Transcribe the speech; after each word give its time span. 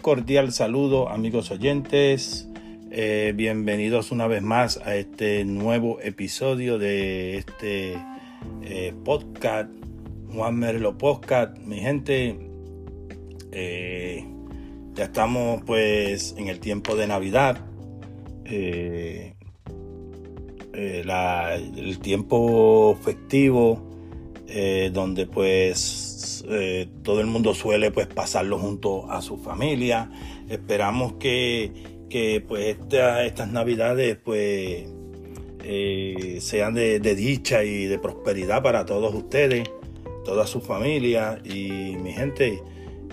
cordial 0.00 0.52
saludo 0.52 1.08
amigos 1.08 1.50
oyentes. 1.50 2.48
Eh, 2.90 3.32
bienvenidos 3.34 4.12
una 4.12 4.26
vez 4.26 4.42
más 4.42 4.78
a 4.78 4.96
este 4.96 5.44
nuevo 5.44 6.00
episodio 6.00 6.78
de 6.78 7.36
este 7.38 7.98
eh, 8.62 8.94
podcast, 9.04 9.70
Juan 10.32 10.56
Merlo 10.56 10.96
Podcast. 10.96 11.58
Mi 11.58 11.80
gente, 11.80 12.38
eh, 13.52 14.26
ya 14.94 15.04
estamos 15.04 15.62
pues 15.66 16.34
en 16.38 16.48
el 16.48 16.60
tiempo 16.60 16.96
de 16.96 17.06
Navidad. 17.06 17.64
el 18.44 19.34
tiempo 22.00 22.96
festivo 23.02 23.87
donde 24.92 25.26
pues 25.26 26.08
eh, 26.50 26.88
todo 27.02 27.20
el 27.20 27.26
mundo 27.26 27.54
suele 27.54 27.90
pues 27.90 28.06
pasarlo 28.06 28.58
junto 28.58 29.10
a 29.10 29.22
su 29.22 29.36
familia. 29.38 30.10
Esperamos 30.48 31.14
que, 31.14 31.72
pues 32.46 32.76
estas 32.78 33.50
navidades 33.50 34.16
pues 34.24 34.86
eh, 35.64 36.38
sean 36.40 36.74
de, 36.74 37.00
dicha 37.00 37.64
y 37.64 37.86
de 37.86 37.98
prosperidad 37.98 38.62
para 38.62 38.86
todos 38.86 39.14
ustedes, 39.14 39.68
toda 40.24 40.46
su 40.46 40.60
familia 40.60 41.40
y 41.44 41.96
mi 41.96 42.12
gente. 42.12 42.62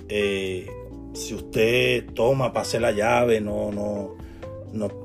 Eh, 0.07 0.67
si 1.13 1.33
usted 1.33 2.05
toma, 2.13 2.53
pase 2.53 2.79
la 2.79 2.91
llave, 2.91 3.41
no, 3.41 3.71
no, 3.71 4.15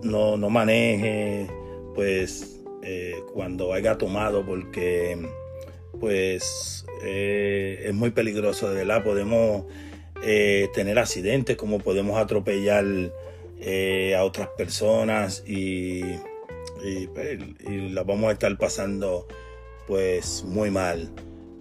no, 0.02 0.36
no, 0.36 0.50
maneje, 0.50 1.46
pues 1.94 2.56
cuando 3.32 3.72
haya 3.72 3.96
tomado, 3.96 4.44
porque 4.44 5.16
pues 5.98 6.84
eh, 7.02 7.84
es 7.86 7.94
muy 7.94 8.10
peligroso, 8.10 8.68
de 8.68 8.76
verdad. 8.76 9.02
Podemos 9.02 9.64
eh, 10.22 10.68
tener 10.74 10.98
accidentes, 10.98 11.56
como 11.56 11.78
podemos 11.78 12.18
atropellar 12.18 12.84
eh, 13.60 14.14
a 14.16 14.24
otras 14.24 14.48
personas 14.56 15.42
y, 15.46 16.02
pues, 17.14 17.38
y, 17.68 17.88
las 17.90 18.06
vamos 18.06 18.30
a 18.30 18.32
estar 18.32 18.56
pasando 18.56 19.26
pues 19.86 20.44
muy 20.44 20.70
mal. 20.70 21.10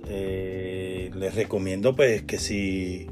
les 0.08 1.36
recomiendo 1.36 1.96
pues 1.96 2.24
que 2.24 2.38
si 2.38 3.08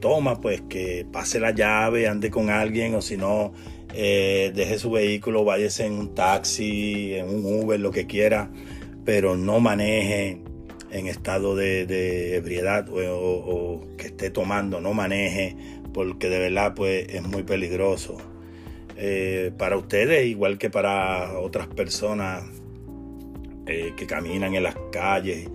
toma 0.00 0.40
pues 0.40 0.60
que 0.62 1.06
pase 1.10 1.40
la 1.40 1.52
llave, 1.52 2.08
ande 2.08 2.30
con 2.30 2.50
alguien 2.50 2.94
o 2.94 3.02
si 3.02 3.16
no 3.16 3.52
deje 3.92 4.78
su 4.78 4.90
vehículo, 4.90 5.44
váyase 5.44 5.86
en 5.86 5.92
un 5.92 6.14
taxi, 6.14 7.14
en 7.14 7.28
un 7.28 7.44
Uber, 7.44 7.78
lo 7.78 7.92
que 7.92 8.06
quiera, 8.06 8.50
pero 9.04 9.36
no 9.36 9.60
maneje 9.60 10.40
en 10.92 11.06
estado 11.06 11.56
de, 11.56 12.36
ebriedad 12.36 12.86
o, 12.90 13.86
que 13.96 14.08
esté 14.08 14.30
tomando, 14.30 14.80
no 14.80 14.92
maneje, 14.94 15.56
porque 15.92 16.28
de 16.28 16.38
verdad 16.38 16.74
pues 16.74 17.06
es 17.08 17.22
muy 17.22 17.42
peligroso. 17.42 18.18
Eh, 18.96 19.52
para 19.56 19.76
ustedes, 19.76 20.26
igual 20.26 20.58
que 20.58 20.70
para 20.70 21.38
otras 21.38 21.66
personas 21.66 22.44
eh, 23.66 23.94
que 23.96 24.06
caminan 24.06 24.54
en 24.54 24.62
las 24.62 24.76
calles, 24.92 25.48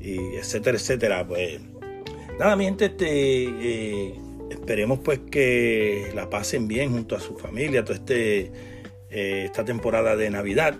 y 0.00 0.18
etcétera, 0.36 0.78
etcétera, 0.78 1.26
pues 1.26 1.60
nada, 2.38 2.56
mientras 2.56 2.92
este, 2.92 3.44
eh, 3.44 4.14
esperemos 4.50 5.00
pues 5.00 5.20
que 5.30 6.10
la 6.14 6.30
pasen 6.30 6.68
bien 6.68 6.92
junto 6.92 7.16
a 7.16 7.20
su 7.20 7.36
familia, 7.36 7.84
toda 7.84 7.98
este, 7.98 8.50
esta 9.10 9.64
temporada 9.64 10.16
de 10.16 10.30
Navidad. 10.30 10.78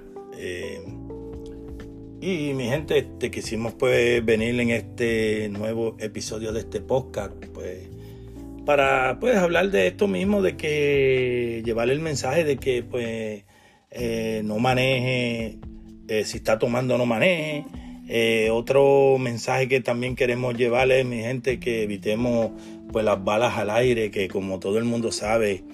Y 2.22 2.52
mi 2.52 2.64
gente, 2.64 3.00
te 3.18 3.30
quisimos 3.30 3.72
pues 3.72 4.22
venir 4.22 4.60
en 4.60 4.68
este 4.68 5.48
nuevo 5.48 5.96
episodio 5.98 6.52
de 6.52 6.60
este 6.60 6.82
podcast, 6.82 7.32
pues 7.54 7.88
para 8.66 9.18
pues 9.18 9.38
hablar 9.38 9.70
de 9.70 9.86
esto 9.86 10.06
mismo, 10.06 10.42
de 10.42 10.54
que 10.54 11.62
llevar 11.64 11.88
el 11.88 12.00
mensaje 12.00 12.44
de 12.44 12.58
que 12.58 12.82
pues 12.82 13.44
eh, 13.91 14.42
no 14.44 14.58
maneje, 14.58 15.60
eh, 16.08 16.25
si 16.26 16.36
está 16.36 16.58
tomando 16.58 16.98
no 16.98 17.06
maneje. 17.06 17.64
Eh, 18.06 18.50
otro 18.52 19.16
mensaje 19.19 19.66
que 19.66 19.81
también 19.81 20.14
queremos 20.14 20.54
llevarles, 20.54 21.06
mi 21.06 21.22
gente, 21.22 21.58
que 21.58 21.84
evitemos 21.84 22.50
pues 22.92 23.02
las 23.02 23.25
balas 23.25 23.56
al 23.56 23.70
aire, 23.70 24.10
que 24.10 24.28
como 24.28 24.58
todo 24.58 24.76
el 24.76 24.84
mundo 24.84 25.10
sabe, 25.10 25.64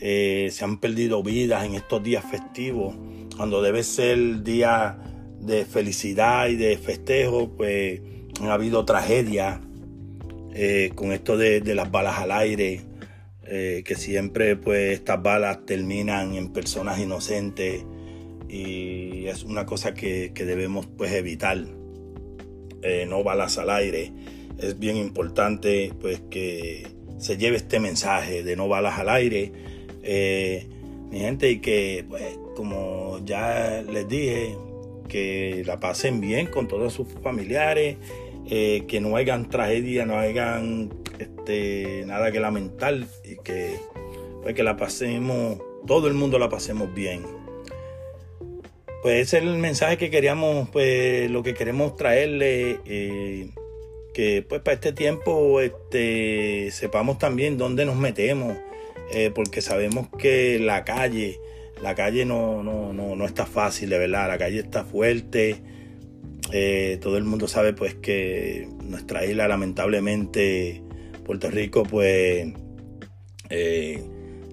se 0.00 0.64
han 0.64 0.78
perdido 0.80 1.22
vidas 1.22 1.66
en 1.66 1.74
estos 1.74 2.02
días 2.02 2.24
festivos, 2.24 2.94
cuando 3.36 3.60
debe 3.60 3.82
ser 3.82 4.42
día 4.42 5.11
de 5.42 5.64
felicidad 5.64 6.48
y 6.48 6.56
de 6.56 6.78
festejo, 6.78 7.50
pues 7.56 8.00
han 8.40 8.48
habido 8.48 8.84
tragedias 8.84 9.60
eh, 10.54 10.92
con 10.94 11.12
esto 11.12 11.36
de, 11.36 11.60
las 11.74 11.90
balas 11.90 12.18
al 12.18 12.30
aire, 12.32 12.82
eh, 13.44 13.82
que 13.84 13.96
siempre 13.96 14.56
pues 14.56 14.92
estas 14.94 15.22
balas 15.22 15.66
terminan 15.66 16.34
en 16.34 16.52
personas 16.52 16.98
inocentes 16.98 17.84
y 18.48 19.26
es 19.26 19.44
una 19.44 19.66
cosa 19.66 19.94
que, 19.94 20.30
debemos 20.34 20.86
pues 20.86 21.12
evitar, 21.12 21.58
eh, 22.82 23.06
no 23.08 23.24
balas 23.24 23.58
al 23.58 23.70
aire. 23.70 24.12
Es 24.58 24.78
bien 24.78 24.96
importante 24.96 25.92
pues 26.00 26.20
que 26.30 26.86
se 27.18 27.36
lleve 27.36 27.56
este 27.56 27.80
mensaje 27.80 28.42
de 28.42 28.54
no 28.54 28.68
balas 28.68 28.98
al 28.98 29.08
aire, 29.08 29.52
mi 31.10 31.18
gente, 31.18 31.50
y 31.50 31.60
que 31.60 32.04
pues 32.08 32.22
como 32.54 33.20
ya 33.24 33.82
les 33.90 34.06
dije, 34.08 34.56
que 35.12 35.62
la 35.66 35.78
pasen 35.78 36.22
bien 36.22 36.46
con 36.46 36.66
todos 36.66 36.94
sus 36.94 37.06
familiares, 37.22 37.98
eh, 38.48 38.84
que 38.88 38.98
no 38.98 39.14
hayan 39.16 39.50
tragedia, 39.50 40.06
no 40.06 40.16
hayan 40.16 40.88
este, 41.18 42.04
nada 42.06 42.32
que 42.32 42.40
lamentar 42.40 42.94
y 43.22 43.36
que, 43.44 43.76
pues, 44.42 44.54
que 44.54 44.62
la 44.62 44.78
pasemos, 44.78 45.58
todo 45.86 46.08
el 46.08 46.14
mundo 46.14 46.38
la 46.38 46.48
pasemos 46.48 46.94
bien. 46.94 47.24
Pues 49.02 49.20
ese 49.20 49.38
es 49.38 49.42
el 49.42 49.58
mensaje 49.58 49.98
que 49.98 50.10
queríamos, 50.10 50.70
pues 50.70 51.30
lo 51.30 51.42
que 51.42 51.52
queremos 51.52 51.94
traerle, 51.96 52.78
eh, 52.86 53.50
que 54.14 54.42
pues 54.48 54.62
para 54.62 54.76
este 54.76 54.92
tiempo 54.92 55.60
este, 55.60 56.70
sepamos 56.70 57.18
también 57.18 57.58
dónde 57.58 57.84
nos 57.84 57.96
metemos, 57.96 58.56
eh, 59.12 59.30
porque 59.34 59.60
sabemos 59.60 60.08
que 60.18 60.58
la 60.58 60.84
calle, 60.84 61.38
la 61.82 61.96
calle 61.96 62.24
no, 62.24 62.62
no, 62.62 62.92
no, 62.92 63.26
está 63.26 63.44
fácil, 63.44 63.90
de 63.90 63.98
verdad. 63.98 64.28
La 64.28 64.38
calle 64.38 64.60
está 64.60 64.84
fuerte. 64.84 65.62
Eh, 66.52 66.98
todo 67.00 67.16
el 67.16 67.24
mundo 67.24 67.48
sabe 67.48 67.72
pues 67.72 67.94
que 67.96 68.68
nuestra 68.84 69.24
isla 69.24 69.48
lamentablemente 69.48 70.82
Puerto 71.24 71.50
Rico 71.50 71.82
pues 71.84 72.52
eh, 73.48 74.02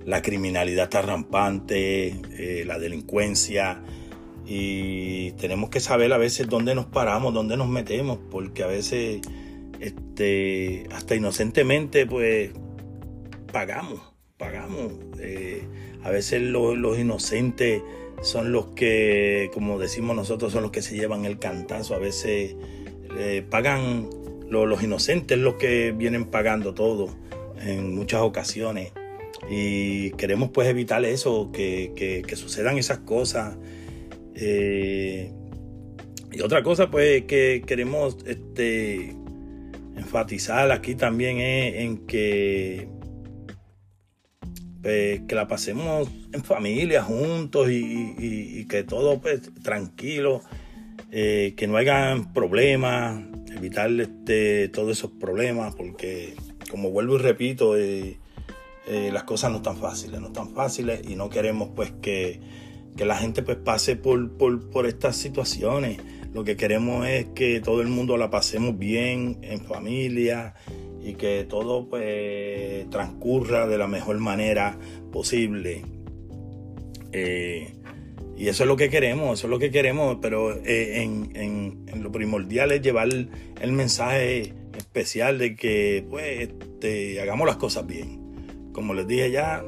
la 0.06 0.22
criminalidad 0.22 0.86
está 0.86 1.02
rampante, 1.02 2.08
eh, 2.38 2.64
la 2.66 2.80
delincuencia 2.80 3.82
y 4.46 5.32
tenemos 5.34 5.70
que 5.70 5.80
saber 5.82 6.14
a 6.14 6.18
veces 6.18 6.48
dónde 6.48 6.74
nos 6.74 6.86
paramos, 6.86 7.34
dónde 7.34 7.58
nos 7.58 7.68
metemos, 7.68 8.20
porque 8.32 8.64
a 8.64 8.68
veces 8.68 9.22
este, 9.80 10.88
hasta 10.92 11.16
inocentemente 11.16 12.06
pues 12.06 12.52
pagamos, 13.52 14.02
pagamos. 14.38 14.94
A 16.04 16.12
veces 16.12 16.42
los 16.42 16.98
inocentes 16.98 17.82
son 18.22 18.52
los 18.52 18.68
que, 18.68 19.50
como 19.54 19.80
decimos 19.80 20.16
nosotros, 20.16 20.52
son 20.52 20.64
los 20.64 20.72
que 20.72 20.82
se 20.82 20.96
llevan 20.96 21.26
el 21.26 21.40
cantazo. 21.40 21.96
A 21.96 22.00
veces 22.00 22.56
pagan 23.50 24.10
los 24.50 24.84
inocentes 24.84 25.38
los 25.38 25.56
que 25.56 25.92
vienen 25.92 26.26
pagando 26.26 26.74
todo 26.74 27.10
en 27.62 27.96
muchas 27.96 28.22
ocasiones. 28.22 28.92
Y 29.50 30.12
queremos 30.12 30.50
pues 30.52 30.68
evitar 30.68 31.04
eso, 31.06 31.52
que, 31.52 32.24
sucedan 32.36 32.78
esas 32.78 33.00
cosas. 33.00 33.58
Eh, 34.36 35.32
y 36.32 36.42
otra 36.42 36.64
cosa 36.64 36.90
pues 36.90 37.24
que 37.24 37.64
queremos 37.66 38.18
este, 38.26 39.16
enfatizar 39.98 40.72
aquí 40.72 40.96
también 40.96 41.40
es 41.40 41.76
en 41.76 41.98
que 42.06 42.88
pues, 44.82 45.22
que 45.28 45.36
la 45.36 45.48
pasemos 45.48 46.10
en 46.34 46.44
familia, 46.44 47.04
juntos 47.04 47.70
y, 47.70 48.66
que 48.70 48.84
todo 48.84 49.20
pues 49.20 49.42
tranquilo, 49.62 50.42
eh, 51.12 51.54
que 51.58 51.68
no 51.68 51.78
hayan 51.78 52.34
problemas, 52.34 53.22
evitar 53.56 53.92
este, 54.00 54.70
todos 54.70 54.98
esos 54.98 55.12
problemas, 55.12 55.76
porque 55.76 56.36
como 56.70 56.92
vuelvo 56.92 57.16
y 57.16 57.20
repito, 57.20 57.76
eh, 57.78 58.18
las 59.12 59.24
cosas 59.24 59.52
no 59.52 59.58
están 59.58 59.78
fáciles, 59.78 60.20
no 60.20 60.28
están 60.28 60.50
fáciles 60.54 61.02
y 61.08 61.16
no 61.16 61.30
queremos 61.30 61.70
pues 61.76 61.92
que, 62.02 62.40
la 62.98 63.16
gente 63.16 63.44
pues 63.44 63.58
pase 63.58 63.96
por, 63.96 64.38
por, 64.38 64.70
por 64.70 64.86
estas 64.86 65.16
situaciones. 65.16 66.00
Lo 66.34 66.44
que 66.44 66.58
queremos 66.58 67.08
es 67.08 67.28
que 67.34 67.62
todo 67.62 67.82
el 67.82 67.88
mundo 67.88 68.18
la 68.18 68.30
pasemos 68.30 68.78
bien 68.78 69.40
en 69.42 69.62
familia 69.62 70.54
y 71.10 71.16
que 71.16 71.44
todo 71.44 71.88
pues 71.90 72.90
transcurra 72.90 73.68
de 73.68 73.78
la 73.78 73.88
mejor 73.88 74.20
manera 74.20 74.78
posible. 75.12 75.84
Eh, 77.12 77.74
y 78.38 78.48
eso 78.48 78.64
es 78.64 78.68
lo 78.68 78.78
que 78.78 78.90
queremos, 78.90 79.40
eso 79.40 79.48
es 79.48 79.52
lo 79.52 79.60
que 79.60 79.72
queremos, 79.72 80.20
pero 80.22 80.54
eh, 80.64 81.02
en, 81.02 81.86
lo 82.02 82.12
primordial 82.12 82.72
es 82.72 82.82
llevar 82.82 83.10
el 83.10 83.72
mensaje 83.72 84.54
especial 84.78 85.40
de 85.40 85.56
que 85.56 86.06
pues 86.10 86.50
este, 86.50 87.20
hagamos 87.20 87.48
las 87.48 87.58
cosas 87.58 87.86
bien. 87.86 88.72
como 88.72 88.94
les 88.94 89.08
dije 89.08 89.32
ya, 89.32 89.64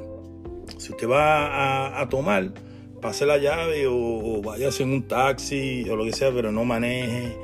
si 0.78 0.92
usted 0.92 1.10
va 1.10 2.00
a, 2.00 2.08
tomar, 2.08 2.54
pase 3.02 3.26
la 3.26 3.38
llave 3.38 3.88
o, 3.88 4.42
vaya 4.42 4.66
váyase 4.66 4.84
en 4.84 4.92
un 4.92 5.08
taxi 5.08 5.90
o 5.90 5.96
lo 5.96 6.06
que 6.06 6.14
sea, 6.14 6.32
pero 6.32 6.52
no 6.52 6.64
maneje 6.64 7.36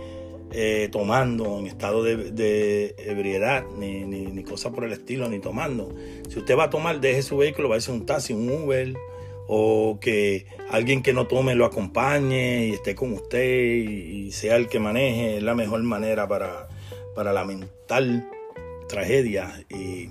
eh, 0.51 0.87
tomando 0.91 1.59
en 1.59 1.67
estado 1.67 2.03
de, 2.03 2.95
ebriedad, 2.97 3.65
ni, 3.77 4.05
ni, 4.05 4.43
cosa 4.43 4.71
por 4.71 4.85
el 4.85 4.93
estilo, 4.93 5.29
ni 5.29 5.39
tomando. 5.39 5.93
Si 6.29 6.39
usted 6.39 6.57
va 6.57 6.65
a 6.65 6.69
tomar, 6.69 7.01
deje 7.01 7.21
su 7.21 7.37
vehículo, 7.37 7.69
vaya 7.69 7.91
a 7.91 7.95
un 7.95 8.05
taxi, 8.05 8.33
un 8.33 8.49
Uber, 8.49 8.93
o 9.47 9.99
que 9.99 10.45
alguien 10.69 11.01
que 11.01 11.13
no 11.13 11.27
tome 11.27 11.55
lo 11.55 11.65
acompañe 11.65 12.67
y 12.67 12.71
esté 12.71 12.95
con 12.95 13.13
usted 13.13 13.75
y, 13.75 14.31
sea 14.31 14.55
el 14.55 14.67
que 14.67 14.79
maneje, 14.79 15.37
es 15.37 15.43
la 15.43 15.55
mejor 15.55 15.81
manera 15.83 16.27
para, 16.27 16.67
para 17.15 17.33
lamentar 17.33 18.03
tragedias 18.87 19.65
y, 19.69 20.09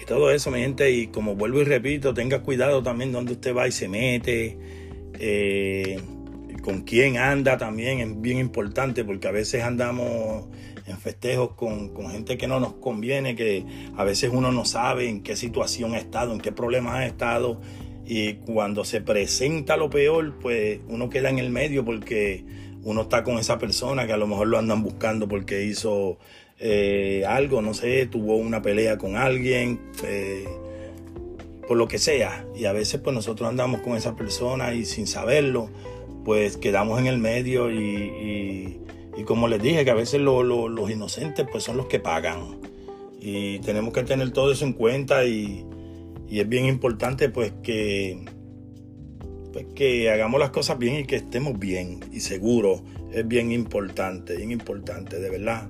y 0.00 0.04
todo 0.06 0.30
eso, 0.30 0.50
mi 0.50 0.60
gente. 0.60 0.90
Y 0.90 1.08
como 1.08 1.34
vuelvo 1.34 1.60
y 1.60 1.64
repito, 1.64 2.14
tenga 2.14 2.42
cuidado 2.42 2.82
también 2.82 3.12
donde 3.12 3.32
usted 3.32 3.54
va 3.54 3.68
y 3.68 3.72
se 3.72 3.88
mete. 3.88 4.56
Eh, 5.18 6.00
con 6.62 6.82
quién 6.82 7.18
anda 7.18 7.58
también 7.58 8.00
es 8.00 8.20
bien 8.20 8.38
importante 8.38 9.04
porque 9.04 9.28
a 9.28 9.32
veces 9.32 9.62
andamos 9.62 10.46
en 10.86 10.96
festejos 10.98 11.52
con, 11.54 11.92
gente 12.10 12.38
que 12.38 12.46
no 12.46 12.60
nos 12.60 12.74
conviene, 12.74 13.36
que 13.36 13.64
a 13.96 14.04
veces 14.04 14.30
uno 14.32 14.52
no 14.52 14.64
sabe 14.64 15.08
en 15.08 15.22
qué 15.22 15.36
situación 15.36 15.94
ha 15.94 15.98
estado, 15.98 16.32
en 16.32 16.40
qué 16.40 16.52
problemas 16.52 16.94
ha 16.94 17.06
estado 17.06 17.60
y 18.06 18.34
cuando 18.34 18.84
se 18.84 19.00
presenta 19.00 19.76
lo 19.76 19.90
peor, 19.90 20.38
pues 20.40 20.80
uno 20.88 21.10
queda 21.10 21.30
en 21.30 21.38
el 21.38 21.50
medio 21.50 21.84
porque 21.84 22.44
uno 22.82 23.02
está 23.02 23.22
con 23.22 23.38
esa 23.38 23.58
persona 23.58 24.06
que 24.06 24.12
a 24.12 24.16
lo 24.16 24.26
mejor 24.26 24.48
lo 24.48 24.58
andan 24.58 24.82
buscando 24.82 25.28
porque 25.28 25.64
hizo 25.64 26.18
eh, 26.58 27.24
algo, 27.26 27.62
no 27.62 27.74
sé, 27.74 28.06
tuvo 28.06 28.36
una 28.36 28.62
pelea 28.62 28.98
con 28.98 29.16
alguien. 29.16 29.80
Eh, 30.04 30.46
por 31.66 31.76
lo 31.76 31.86
que 31.86 31.98
sea 31.98 32.44
y 32.56 32.64
a 32.64 32.72
veces 32.72 33.00
pues 33.00 33.14
nosotros 33.14 33.48
andamos 33.48 33.80
con 33.82 33.96
esa 33.96 34.16
persona 34.16 34.74
y 34.74 34.84
sin 34.84 35.06
saberlo 35.06 35.70
pues 36.24 36.56
quedamos 36.56 37.00
en 37.00 37.06
el 37.06 37.18
medio 37.18 37.70
y, 37.70 38.80
como 39.26 39.48
les 39.48 39.62
dije, 39.62 39.84
que 39.84 39.90
a 39.90 39.94
veces 39.94 40.20
los 40.20 40.90
inocentes 40.90 41.46
pues 41.50 41.64
son 41.64 41.76
los 41.76 41.86
que 41.86 41.98
pagan. 41.98 42.60
Y 43.20 43.60
tenemos 43.60 43.92
que 43.92 44.02
tener 44.02 44.30
todo 44.32 44.52
eso 44.52 44.64
en 44.64 44.72
cuenta 44.72 45.24
y, 45.24 45.66
es 46.28 46.48
bien 46.48 46.64
importante 46.64 47.28
pues 47.28 47.52
que, 47.62 48.24
pues 49.52 49.66
que 49.74 50.10
hagamos 50.10 50.40
las 50.40 50.50
cosas 50.50 50.78
bien 50.78 50.96
y 50.96 51.04
que 51.04 51.16
estemos 51.16 51.58
bien 51.58 52.00
y 52.12 52.20
seguros. 52.20 52.82
Es 53.12 53.28
bien 53.28 53.52
importante, 53.52 54.36
bien 54.36 54.50
importante, 54.50 55.20
de 55.20 55.30
verdad. 55.30 55.68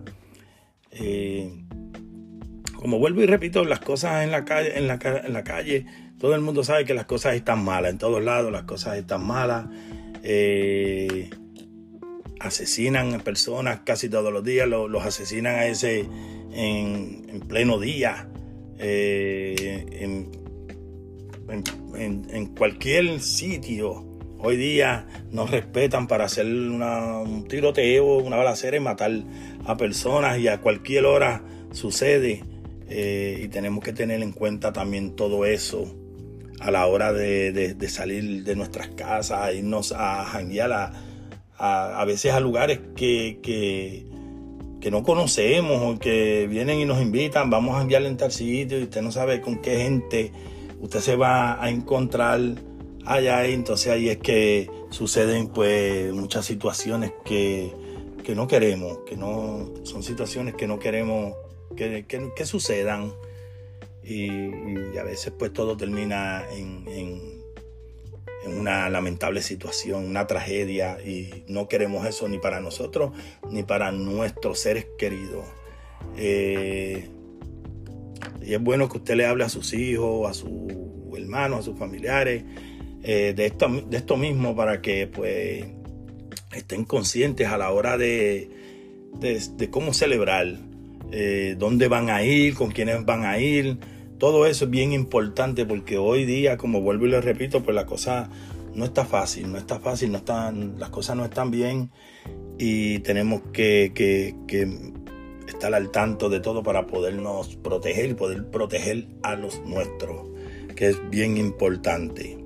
Eh, 0.93 1.51
como 2.77 2.99
vuelvo 2.99 3.23
y 3.23 3.27
repito, 3.27 3.65
las 3.65 3.81
cosas 3.81 4.25
en 4.25 4.31
la 4.31 4.45
calle, 4.45 4.79
en 4.79 4.87
la, 4.87 4.99
en 5.25 5.33
la 5.33 5.45
calle, 5.45 5.87
todo 6.19 6.35
el 6.35 6.41
mundo 6.41 6.63
sabe 6.63 6.85
que 6.85 6.95
las 6.95 7.07
cosas 7.07 7.35
están 7.35 7.65
malas, 7.65 7.91
en 7.91 7.99
todos 7.99 8.23
lados 8.23 8.53
las 8.53 8.63
cosas 8.63 8.97
están 8.97 9.27
malas. 9.27 9.67
Eh, 10.23 11.31
asesinan 12.39 13.21
personas 13.21 13.81
casi 13.85 14.09
todos 14.09 14.33
los 14.33 14.45
días, 14.45 14.69
los, 14.69 15.05
asesinan 15.05 15.57
a 15.57 15.67
ese 15.67 16.07
en, 16.53 17.41
pleno 17.49 17.79
día, 17.79 18.29
eh, 18.79 19.97
en, 20.01 20.31
cualquier 22.57 23.21
sitio. 23.21 24.09
Hoy 24.39 24.57
día 24.57 25.07
nos 25.31 25.51
respetan 25.51 26.09
para 26.09 26.25
hacer 26.25 26.47
un 26.47 27.47
tiroteo, 27.49 28.19
una 28.19 28.37
balacera 28.37 28.77
y 28.77 28.81
matar 28.81 29.13
a 29.65 29.77
personas 29.77 30.39
y 30.41 30.49
a 30.49 30.61
cualquier 30.61 31.05
hora 31.05 31.45
sucede. 31.71 32.43
Eh, 32.89 33.41
y 33.45 33.49
tenemos 33.49 33.83
que 33.85 33.93
tener 33.93 34.21
en 34.23 34.33
cuenta 34.33 34.73
también 34.73 35.15
todo 35.17 35.47
eso 35.47 36.02
a 36.63 36.71
la 36.71 36.87
hora 36.87 37.13
de, 37.13 37.77
salir 37.89 38.45
de 38.45 38.55
nuestras 38.55 38.89
casas, 38.89 39.53
irnos 39.55 39.93
a 39.93 40.25
janguear 40.25 40.73
a, 40.73 40.93
a, 41.59 42.05
veces 42.05 42.33
a 42.33 42.41
lugares 42.41 42.81
que, 42.95 43.41
que, 43.43 44.91
no 44.91 45.03
conocemos 45.03 45.81
o 45.83 45.99
que 45.99 46.47
vienen 46.49 46.79
y 46.79 46.85
nos 46.85 47.01
invitan, 47.01 47.51
vamos 47.51 47.75
a 47.75 47.79
janguear 47.79 48.05
en 48.05 48.17
tal 48.17 48.31
sitio 48.31 48.79
y 48.79 48.85
usted 48.85 49.03
no 49.03 49.11
sabe 49.11 49.41
con 49.41 49.61
qué 49.61 49.79
gente 49.79 50.33
usted 50.81 51.01
se 51.01 51.17
va 51.17 51.63
a 51.63 51.71
encontrar 51.71 52.41
allá 53.07 53.47
y 53.47 53.55
entonces 53.55 53.93
ahí 53.93 54.09
es 54.09 54.19
que 54.19 54.71
suceden 54.91 55.49
pues 55.49 56.13
muchas 56.13 56.45
situaciones 56.45 57.13
que, 57.25 57.73
no 58.37 58.47
queremos, 58.47 58.99
que 59.07 59.17
no 59.17 59.71
son 59.85 60.03
situaciones 60.03 60.55
que 60.55 60.67
no 60.67 60.79
queremos 60.79 61.35
que, 61.77 62.05
que 62.07 62.47
sucedan 62.47 63.13
y, 64.05 64.99
a 64.99 65.03
veces 65.05 65.33
pues 65.39 65.53
todo 65.53 65.77
termina 65.77 66.45
en, 66.53 66.85
en, 66.89 67.43
una 68.45 68.89
lamentable 68.91 69.41
situación, 69.41 70.05
una 70.05 70.27
tragedia 70.27 70.99
y 71.01 71.45
no 71.47 71.69
queremos 71.69 72.05
eso 72.07 72.29
ni 72.29 72.39
para 72.39 72.59
nosotros 72.59 73.13
ni 73.49 73.63
para 73.63 73.93
nuestros 73.93 74.59
seres 74.59 74.87
queridos. 74.99 75.45
Eh, 76.17 77.09
y 78.45 78.55
es 78.55 78.61
bueno 78.61 78.89
que 78.89 78.99
usted 78.99 79.15
le 79.15 79.27
hable 79.27 79.45
a 79.45 79.49
sus 79.49 79.73
hijos, 79.75 80.29
a 80.29 80.35
sus 80.35 80.51
hermanos, 81.17 81.61
a 81.61 81.63
sus 81.63 81.79
familiares 81.79 82.45
eh, 83.05 83.33
de, 83.35 83.47
esto, 83.47 83.69
de 83.69 83.97
esto 83.97 84.17
mismo 84.17 84.55
para 84.55 84.81
que 84.81 85.07
pues 85.07 85.65
estén 86.53 86.85
conscientes 86.85 87.49
a 87.49 87.59
la 87.59 87.71
hora 87.71 87.97
de, 87.97 88.49
de, 89.19 89.71
cómo 89.71 89.93
celebrar, 89.93 90.59
eh, 91.13 91.57
dónde 91.59 91.89
van 91.89 92.11
a 92.11 92.25
ir, 92.25 92.55
con 92.55 92.71
quiénes 92.71 93.05
van 93.05 93.25
a 93.25 93.39
ir, 93.39 93.79
todo 94.19 94.47
eso 94.47 94.67
es 94.67 94.71
bien 94.71 94.93
importante 94.93 95.67
porque 95.67 95.99
hoy 95.99 96.25
día, 96.25 96.57
como 96.57 96.81
vuelvo 96.81 97.07
y 97.07 97.11
le 97.11 97.21
repito, 97.21 97.63
pues 97.63 97.75
la 97.75 97.87
cosa 97.87 98.31
no 98.75 98.85
está 98.85 99.05
fácil, 99.05 99.51
no 99.51 99.59
está 99.59 99.79
fácil, 99.81 100.13
no 100.13 100.19
están, 100.19 100.79
las 100.79 100.91
cosas 100.91 101.17
no 101.17 101.25
están 101.25 101.51
bien 101.51 101.91
y 102.59 103.01
tenemos 103.01 103.43
que, 103.53 103.93
estar 105.49 105.75
al 105.75 105.91
tanto 105.91 106.31
de 106.31 106.41
todo 106.41 106.63
para 106.63 106.87
podernos 106.87 107.57
proteger 107.57 108.11
y 108.11 108.15
poder 108.15 108.49
proteger 108.49 109.09
a 109.23 109.35
los 109.35 109.61
nuestros, 109.67 110.29
que 110.77 110.89
es 110.89 111.11
bien 111.11 111.37
importante. 111.37 112.39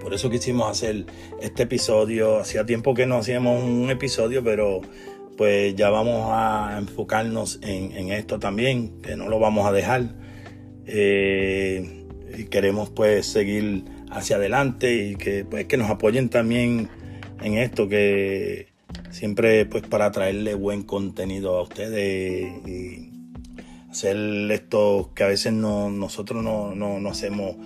Por 0.00 0.14
eso 0.14 0.30
quisimos 0.30 0.70
hacer 0.70 1.06
este 1.42 1.64
episodio. 1.64 2.38
Hacía 2.38 2.64
tiempo 2.64 2.94
que 2.94 3.06
no 3.06 3.16
hacíamos 3.16 3.64
un 3.64 3.90
episodio, 3.90 4.44
pero 4.44 4.82
pues 5.36 5.74
ya 5.76 5.90
vamos 5.90 6.30
a 6.32 6.76
enfocarnos 6.78 7.58
en, 7.62 7.92
en 7.92 8.12
esto 8.12 8.38
también, 8.38 9.00
que 9.02 9.16
no 9.16 9.28
lo 9.28 9.38
vamos 9.38 9.66
a 9.66 9.72
dejar. 9.72 10.14
Eh, 10.86 12.06
y 12.36 12.44
queremos 12.44 12.90
pues 12.90 13.26
seguir 13.26 13.84
hacia 14.10 14.36
adelante 14.36 14.94
y 14.94 15.16
que 15.16 15.44
pues 15.44 15.66
que 15.66 15.76
nos 15.76 15.90
apoyen 15.90 16.28
también 16.28 16.88
en 17.42 17.58
esto 17.58 17.88
que 17.88 18.68
siempre 19.10 19.66
pues 19.66 19.82
para 19.86 20.10
traerle 20.12 20.54
buen 20.54 20.82
contenido 20.82 21.56
a 21.56 21.62
ustedes 21.62 22.66
y 22.66 23.10
hacer 23.90 24.16
esto 24.52 25.10
que 25.14 25.24
a 25.24 25.28
veces 25.28 25.52
no, 25.52 25.90
nosotros 25.90 26.44
no, 26.44 27.10
hacemos 27.10 27.56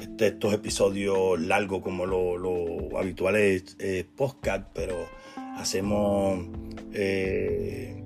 este, 0.00 0.28
estos 0.28 0.54
episodios 0.54 1.38
largos 1.40 1.82
como 1.82 2.06
lo, 2.06 2.98
habitual 2.98 3.36
es 3.36 3.76
podcast 4.16 4.68
pero 4.72 5.19
hacemos 5.56 6.46
eh, 6.92 8.02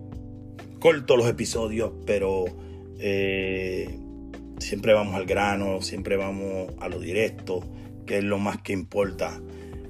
cortos 0.79 1.17
los 1.17 1.27
episodios 1.29 1.93
pero 2.05 2.45
eh, 2.99 3.99
siempre 4.59 4.93
vamos 4.93 5.15
al 5.15 5.27
grano, 5.27 5.81
siempre 5.83 6.17
vamos 6.17 6.73
a 6.81 6.89
lo 6.89 7.01
directo, 7.01 7.65
que 8.07 8.19
es 8.19 8.25
lo 8.25 8.39
más 8.39 8.61
que 8.63 8.73
importa. 8.73 9.41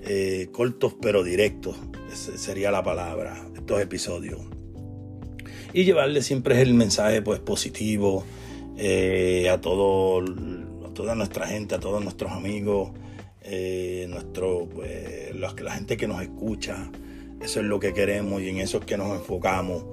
Eh, 0.06 0.48
cortos 0.52 0.96
pero 1.00 1.24
directos, 1.24 1.76
sería 2.12 2.70
la 2.70 2.82
palabra, 2.82 3.36
estos 3.54 3.80
episodios. 3.80 4.40
Y 5.72 5.84
llevarle 5.84 6.22
siempre 6.22 6.60
el 6.60 6.74
mensaje 6.74 7.22
pues 7.22 7.40
positivo 7.40 8.24
a, 8.78 9.60
todo, 9.60 10.24
toda 10.94 11.14
nuestra 11.14 11.46
gente, 11.46 11.74
a 11.74 11.80
todos 11.80 12.02
nuestros 12.02 12.32
amigos, 12.32 12.92
nuestro, 14.08 14.68
pues, 14.68 15.34
la 15.34 15.72
gente 15.72 15.96
que 15.96 16.06
nos 16.06 16.22
escucha. 16.22 16.90
Eso 17.44 17.60
es 17.60 17.66
lo 17.66 17.78
que 17.78 17.92
queremos 17.92 18.40
y 18.40 18.48
en 18.48 18.58
eso 18.58 18.78
es 18.78 18.86
que 18.86 18.96
nos 18.96 19.14
enfocamos. 19.14 19.84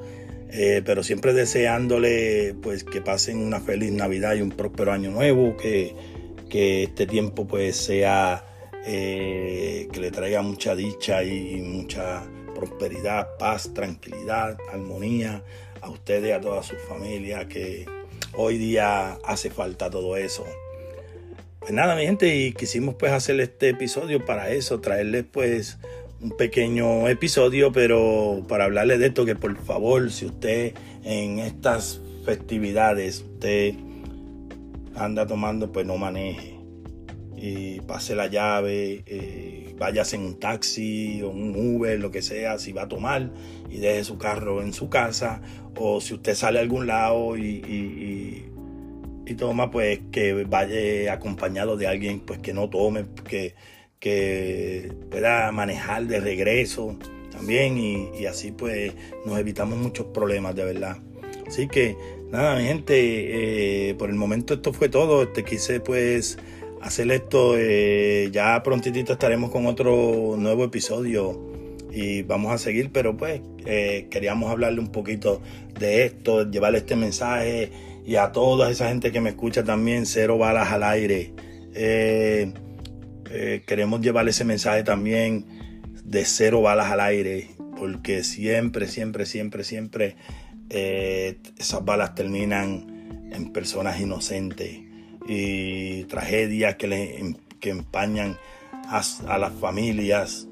Eh, 0.54 0.82
pero 0.86 1.04
siempre 1.04 1.34
deseándole 1.34 2.56
pues 2.62 2.84
que 2.86 3.02
pasen 3.02 3.38
una 3.40 3.60
feliz 3.60 3.92
Navidad 3.92 4.36
y 4.36 4.42
un 4.42 4.52
próspero 4.52 4.94
año 4.94 5.12
nuevo, 5.12 5.58
que, 5.58 5.94
este 6.50 7.08
tiempo 7.08 7.48
pues 7.48 7.76
sea, 7.76 8.46
eh, 8.86 9.88
que 9.92 10.00
le 10.00 10.12
traiga 10.12 10.42
mucha 10.42 10.76
dicha 10.76 11.24
y 11.24 11.62
mucha 11.62 12.24
prosperidad, 12.56 13.38
paz, 13.38 13.74
tranquilidad, 13.74 14.58
armonía 14.72 15.44
a 15.82 15.90
ustedes 15.90 16.34
a 16.34 16.40
toda 16.40 16.64
su 16.64 16.76
familia, 16.76 17.48
que 17.48 17.86
hoy 18.34 18.58
día 18.58 19.18
hace 19.26 19.50
falta 19.50 19.90
todo 19.90 20.16
eso. 20.16 20.46
Pues 21.60 21.74
nada, 21.74 21.96
mi 21.96 22.06
gente, 22.06 22.36
y 22.36 22.54
quisimos 22.54 22.96
pues 22.96 23.12
hacer 23.12 23.40
este 23.40 23.70
episodio 23.70 24.26
para 24.26 24.50
eso, 24.52 24.82
traerles 24.82 25.26
pues 25.32 25.78
un 26.22 26.32
pequeño 26.32 27.08
episodio, 27.08 27.72
pero 27.72 28.44
para 28.48 28.66
hablarle 28.66 28.98
de 28.98 29.08
esto, 29.08 29.26
que 29.26 29.36
por 29.36 29.58
favor, 29.58 30.12
si 30.12 30.26
usted 30.28 30.74
en 31.04 31.40
estas 31.40 32.00
festividades, 32.26 33.22
usted 33.22 33.74
anda 34.96 35.26
tomando, 35.26 35.72
pues 35.72 35.86
no 35.86 35.98
maneje. 35.98 36.60
Y 37.36 37.82
pase 37.82 38.16
la 38.16 38.28
llave, 38.28 39.04
eh, 39.08 39.76
váyase 39.80 40.16
en 40.16 40.24
un 40.24 40.40
taxi 40.40 41.24
o 41.24 41.30
un 41.30 41.56
Uber, 41.56 42.00
lo 42.00 42.12
que 42.12 42.22
sea, 42.22 42.60
si 42.60 42.72
va 42.72 42.84
a 42.84 42.88
tomar 42.88 43.32
y 43.68 43.78
deje 43.78 44.04
su 44.04 44.20
carro 44.20 44.62
en 44.62 44.74
su 44.74 44.90
casa. 44.90 45.42
O 45.76 46.02
si 46.02 46.14
usted 46.14 46.36
sale 46.36 46.60
a 46.60 46.62
algún 46.62 46.86
lado 46.86 47.36
y, 47.36 48.46
y, 49.26 49.36
toma, 49.38 49.72
pues 49.72 50.02
que 50.12 50.44
vaya 50.44 51.14
acompañado 51.14 51.78
de 51.78 51.88
alguien 51.88 52.20
pues 52.20 52.40
que 52.40 52.54
no 52.54 52.70
tome, 52.70 53.06
que, 53.24 53.56
que 54.02 54.92
pueda 55.10 55.52
manejar 55.54 56.08
de 56.08 56.20
regreso 56.20 56.98
también 57.32 57.78
y, 57.78 58.10
y 58.20 58.26
así 58.26 58.52
pues 58.52 58.92
nos 59.26 59.40
evitamos 59.40 59.78
muchos 59.78 60.08
problemas 60.08 60.56
de 60.56 60.66
verdad. 60.66 60.98
Así 61.48 61.68
que 61.68 61.96
nada, 62.32 62.56
mi 62.56 62.64
gente, 62.64 63.90
eh, 63.90 63.94
por 63.96 64.10
el 64.10 64.16
momento 64.16 64.56
esto 64.56 64.74
fue 64.74 64.90
todo. 64.90 65.28
Te 65.28 65.44
quise 65.44 65.80
pues 65.80 66.40
hacer 66.82 67.12
esto. 67.12 67.54
Eh, 67.58 68.30
ya 68.32 68.62
prontitito 68.64 69.14
estaremos 69.14 69.52
con 69.52 69.68
otro 69.68 70.36
nuevo 70.38 70.64
episodio 70.64 71.40
y 71.92 72.24
vamos 72.24 72.52
a 72.54 72.58
seguir, 72.58 72.90
pero 72.92 73.16
pues 73.16 73.42
eh, 73.66 74.08
queríamos 74.10 74.50
hablarle 74.50 74.80
un 74.80 74.92
poquito 74.92 75.42
de 75.80 76.06
esto, 76.06 76.50
llevarle 76.50 76.80
este 76.80 76.96
mensaje 76.96 77.70
y 78.04 78.16
a 78.16 78.32
toda 78.32 78.72
esa 78.72 78.88
gente 78.88 79.12
que 79.12 79.22
me 79.22 79.30
escucha 79.30 79.64
también, 79.64 80.08
cero 80.08 80.40
balas 80.40 80.72
al 80.72 80.84
aire. 80.84 81.34
Queremos 83.66 84.02
llevarle 84.02 84.32
ese 84.32 84.46
mensaje 84.46 84.84
también 84.84 85.46
de 86.04 86.26
cero 86.26 86.62
balas 86.62 86.92
al 86.92 87.00
aire, 87.00 87.52
porque 87.78 88.24
siempre, 88.24 88.88
siempre, 88.88 89.26
siempre, 89.26 89.64
siempre 89.64 90.16
eh, 90.70 91.38
esas 91.58 91.84
balas 91.84 92.16
terminan 92.16 93.30
en 93.34 93.52
personas 93.52 94.00
inocentes 94.00 94.80
y 95.28 96.04
tragedias 96.06 96.76
que, 96.76 96.88
le, 96.88 97.20
em, 97.20 97.36
que 97.60 97.72
empañan 97.72 98.38
a, 98.88 99.38
las 99.38 99.54
familias 99.54 100.48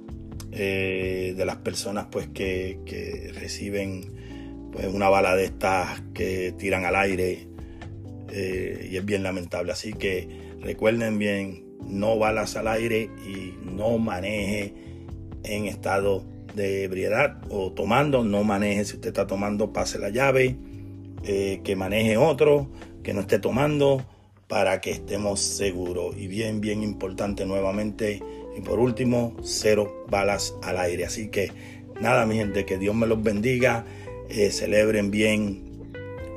eh, 0.51 1.33
de 1.37 1.45
las 1.45 1.57
personas 1.57 2.07
pues 2.11 2.27
que, 2.29 3.31
reciben 3.33 4.69
pues, 4.71 4.87
una 4.87 5.07
bala 5.07 5.35
de 5.35 5.45
estas 5.45 6.01
que 6.13 6.53
tiran 6.57 6.83
al 6.83 6.95
aire 6.95 7.47
eh, 8.29 8.89
y 8.91 8.97
es 8.97 9.05
bien 9.05 9.23
lamentable. 9.23 9.71
Así 9.71 9.93
que 9.93 10.27
recuerden 10.61 11.17
bien 11.17 11.68
no 11.85 12.17
balas 12.17 12.55
al 12.55 12.67
aire 12.67 13.09
y 13.25 13.55
no 13.63 13.97
maneje 13.97 14.73
en 15.43 15.65
estado 15.65 16.23
de 16.55 16.83
ebriedad 16.83 17.41
o 17.49 17.71
tomando, 17.71 18.23
no 18.23 18.43
maneje. 18.43 18.85
Si 18.85 18.95
usted 18.95 19.09
está 19.09 19.27
tomando, 19.27 19.73
pase 19.73 19.99
la 19.99 20.09
llave, 20.09 20.57
eh, 21.23 21.61
que 21.63 21.75
maneje 21.75 22.17
otro, 22.17 22.69
que 23.03 23.13
no 23.13 23.21
esté 23.21 23.39
tomando, 23.39 24.05
para 24.47 24.81
que 24.81 24.91
estemos 24.91 25.39
seguros. 25.39 26.15
Y 26.17 26.27
bien, 26.27 26.61
bien 26.61 26.83
importante 26.83 27.45
nuevamente. 27.45 28.21
Y 28.57 28.61
por 28.61 28.79
último, 28.79 29.35
cero 29.43 30.05
balas 30.09 30.55
al 30.63 30.77
aire. 30.79 31.05
Así 31.05 31.29
que 31.29 31.51
nada, 32.01 32.25
mi 32.25 32.35
gente, 32.35 32.65
que 32.65 32.77
Dios 32.77 32.95
me 32.95 33.07
los 33.07 33.21
bendiga. 33.21 33.85
Eh, 34.29 34.51
celebren 34.51 35.11
bien 35.11 35.69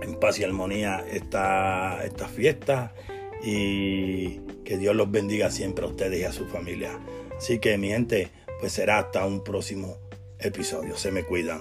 en 0.02 0.14
paz 0.18 0.38
y 0.38 0.44
armonía 0.44 1.04
esta, 1.10 2.04
esta 2.04 2.28
fiesta. 2.28 2.94
Y 3.44 4.40
que 4.72 4.78
Dios 4.78 4.96
los 4.96 5.10
bendiga 5.10 5.50
siempre 5.50 5.84
a 5.84 5.88
ustedes 5.88 6.18
y 6.18 6.24
a 6.24 6.32
su 6.32 6.46
familia. 6.46 6.98
Así 7.36 7.58
que, 7.58 7.76
mi 7.76 7.88
gente, 7.88 8.30
pues 8.58 8.72
será 8.72 9.00
hasta 9.00 9.26
un 9.26 9.44
próximo 9.44 9.98
episodio. 10.38 10.96
Se 10.96 11.10
me 11.10 11.24
cuidan. 11.24 11.60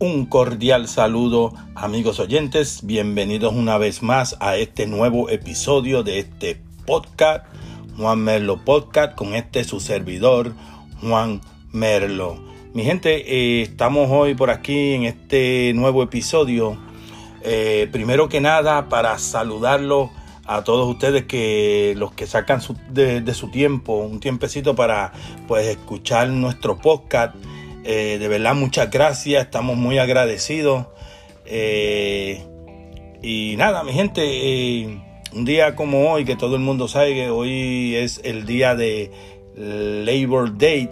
Un 0.00 0.26
cordial 0.26 0.88
saludo 0.88 1.54
amigos 1.76 2.18
oyentes, 2.18 2.80
bienvenidos 2.82 3.54
una 3.54 3.78
vez 3.78 4.02
más 4.02 4.36
a 4.40 4.56
este 4.56 4.88
nuevo 4.88 5.30
episodio 5.30 6.02
de 6.02 6.18
este 6.18 6.60
podcast, 6.84 7.46
Juan 7.96 8.18
Merlo 8.18 8.64
Podcast, 8.64 9.14
con 9.14 9.36
este 9.36 9.62
su 9.62 9.78
servidor, 9.78 10.52
Juan 11.00 11.40
Merlo. 11.72 12.36
Mi 12.74 12.82
gente, 12.82 13.14
eh, 13.26 13.62
estamos 13.62 14.08
hoy 14.10 14.34
por 14.34 14.50
aquí 14.50 14.94
en 14.94 15.04
este 15.04 15.72
nuevo 15.74 16.02
episodio. 16.02 16.76
Eh, 17.44 17.88
primero 17.92 18.28
que 18.28 18.40
nada, 18.40 18.88
para 18.88 19.16
saludarlo 19.18 20.10
a 20.46 20.64
todos 20.64 20.88
ustedes 20.88 21.26
que 21.26 21.94
los 21.96 22.12
que 22.12 22.26
sacan 22.26 22.60
de, 22.90 23.34
su 23.34 23.52
tiempo, 23.52 23.98
un 23.98 24.18
tiempecito 24.18 24.74
para 24.74 25.12
pues 25.46 25.68
escuchar 25.68 26.28
nuestro 26.30 26.76
podcast. 26.78 27.36
Eh, 27.84 28.16
de 28.18 28.26
verdad, 28.26 28.56
muchas 28.56 28.90
gracias, 28.90 29.44
estamos 29.44 29.76
muy 29.76 29.98
agradecidos. 29.98 30.86
y 33.22 33.54
nada, 33.56 33.84
mi 33.84 33.92
gente, 33.92 35.02
un 35.32 35.44
día 35.44 35.76
como 35.76 36.10
hoy, 36.10 36.24
que 36.24 36.34
todo 36.34 36.56
el 36.56 36.62
mundo 36.62 36.88
sabe 36.88 37.14
que 37.14 37.30
hoy 37.30 37.94
es 37.94 38.20
el 38.24 38.44
día 38.44 38.74
de 38.74 39.12
Labor 39.54 40.58
Day, 40.58 40.88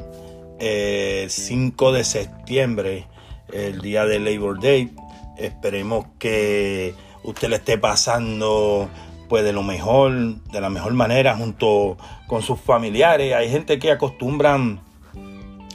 5 0.59 1.93
de 1.93 2.05
septiembre, 2.05 3.07
el 3.53 3.81
día 3.81 4.05
de 4.05 4.19
Labor 4.19 4.61
Day. 4.61 4.91
Esperemos 5.37 6.07
que 6.19 6.95
usted 7.23 7.49
le 7.49 7.57
esté 7.57 7.79
pasando 7.79 8.89
pues 9.29 9.45
de 9.45 9.53
lo 9.53 9.63
mejor, 9.63 10.43
de 10.45 10.61
la 10.61 10.71
mejor 10.71 10.95
manera 10.95 11.37
junto 11.37 11.97
con 12.27 12.43
sus 12.43 12.61
familiares. 12.61 13.35
Hay 13.35 13.51
gente 13.51 13.79
que 13.79 13.93
acostumbran 13.93 14.81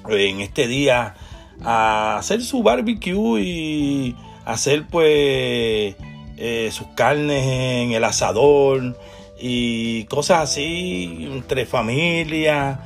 en 0.09 0.41
este 0.41 0.67
día 0.67 1.15
a 1.63 2.17
hacer 2.17 2.41
su 2.41 2.63
barbecue 2.63 3.41
y 3.41 4.15
hacer 4.43 4.85
pues 4.87 5.95
eh, 6.37 6.69
sus 6.71 6.87
carnes 6.95 7.45
en 7.45 7.91
el 7.93 8.03
asador 8.03 8.97
y 9.39 10.03
cosas 10.05 10.49
así 10.49 11.29
entre 11.31 11.65
familias 11.65 12.79